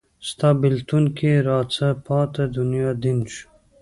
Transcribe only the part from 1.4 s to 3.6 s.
راڅه پاته دنیا دین شو